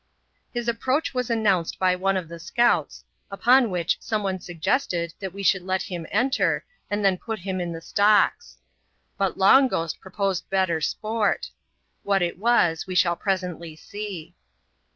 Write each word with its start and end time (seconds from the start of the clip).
His 0.51 0.67
approach 0.67 1.13
was 1.13 1.29
announced 1.29 1.77
by 1.77 1.95
one 1.95 2.17
of 2.17 2.27
the 2.27 2.39
scouts, 2.39 3.03
upon 3.29 3.69
which 3.69 3.97
some 4.01 4.23
one 4.23 4.39
suggested 4.39 5.13
that 5.19 5.31
we 5.31 5.43
should 5.43 5.61
let 5.61 5.83
him 5.83 6.07
enter, 6.09 6.65
and 6.89 7.05
then 7.05 7.19
put 7.19 7.37
him 7.37 7.61
in 7.61 7.71
the 7.71 7.81
stocks. 7.81 8.57
But 9.19 9.37
Long 9.37 9.67
Ghost 9.67 10.01
proposed 10.01 10.49
better 10.49 10.81
sport. 10.81 11.51
What 12.01 12.23
it 12.23 12.39
was, 12.39 12.87
we 12.87 12.95
shall 12.95 13.15
presently 13.15 13.75
see. 13.75 14.33